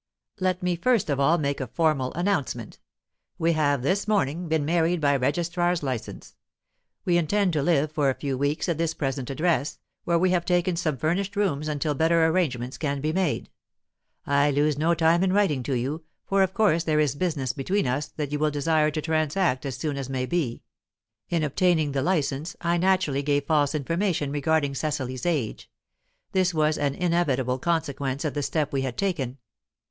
"Let 0.39 0.63
me 0.63 0.75
first 0.75 1.11
of 1.11 1.19
all 1.19 1.37
make 1.37 1.61
a 1.61 1.67
formal 1.67 2.11
announcement. 2.15 2.79
We 3.37 3.51
have 3.53 3.83
this 3.83 4.07
morning 4.07 4.47
been 4.47 4.65
married 4.65 4.99
by 4.99 5.15
registrar's 5.15 5.83
licence. 5.83 6.35
We 7.05 7.19
intend 7.19 7.53
to 7.53 7.61
live 7.61 7.91
for 7.91 8.09
a 8.09 8.15
few 8.15 8.35
weeks 8.35 8.67
at 8.67 8.79
this 8.79 8.95
present 8.95 9.29
address, 9.29 9.77
where 10.03 10.17
we 10.17 10.31
have 10.31 10.43
taken 10.43 10.75
some 10.75 10.97
furnished 10.97 11.35
rooms 11.35 11.67
until 11.67 11.93
better 11.93 12.25
arrangements 12.25 12.79
can 12.79 12.99
be 12.99 13.13
made. 13.13 13.51
I 14.25 14.49
lose 14.49 14.75
no 14.75 14.95
time 14.95 15.21
in 15.23 15.33
writing 15.33 15.61
to 15.61 15.75
you, 15.75 16.03
for 16.25 16.41
of 16.41 16.55
course 16.55 16.83
there 16.83 16.99
is 16.99 17.13
business 17.13 17.53
between 17.53 17.85
us 17.85 18.07
that 18.07 18.31
you 18.31 18.39
will 18.39 18.49
desire 18.49 18.89
to 18.89 19.03
transact 19.03 19.67
as 19.67 19.77
soon 19.77 19.97
as 19.97 20.09
may 20.09 20.25
be. 20.25 20.63
"In 21.29 21.43
obtaining 21.43 21.91
the 21.91 22.01
licence, 22.01 22.55
I 22.59 22.77
naturally 22.77 23.21
gave 23.21 23.45
false 23.45 23.75
information 23.75 24.31
regarding 24.31 24.73
Cecily's 24.73 25.27
age; 25.27 25.69
this 26.31 26.55
was 26.55 26.79
an 26.79 26.95
inevitable 26.95 27.59
consequence 27.59 28.25
of 28.25 28.33
the 28.33 28.41
step 28.41 28.73
we 28.73 28.81
had 28.81 28.97
taken. 28.97 29.37